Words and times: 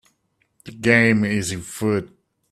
The 0.65 0.71
game 0.71 1.23
is 1.25 1.51
afoot 1.51 2.11